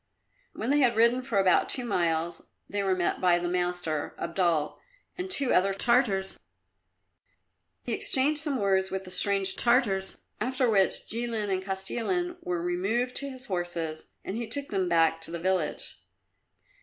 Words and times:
When 0.53 0.71
they 0.71 0.79
had 0.79 0.95
ridden 0.95 1.21
for 1.21 1.37
about 1.37 1.69
two 1.69 1.85
miles 1.85 2.47
they 2.67 2.81
were 2.81 2.95
met 2.95 3.21
by 3.21 3.37
the 3.37 3.47
master, 3.47 4.15
Abdul, 4.17 4.79
and 5.15 5.29
two 5.29 5.53
other 5.53 5.73
Tartars. 5.75 6.39
He 7.83 7.93
exchanged 7.93 8.41
some 8.41 8.57
words 8.59 8.89
with 8.89 9.03
the 9.03 9.11
strange 9.11 9.55
Tartars, 9.57 10.17
after 10.39 10.67
which 10.67 11.07
Jilin 11.07 11.51
and 11.51 11.61
Kostilin 11.63 12.37
were 12.41 12.63
removed 12.63 13.15
to 13.17 13.29
his 13.29 13.45
horses 13.45 14.05
and 14.25 14.35
he 14.37 14.47
took 14.47 14.69
them 14.69 14.89
back 14.89 15.21
to 15.21 15.29
the 15.29 15.37
village. 15.37 15.97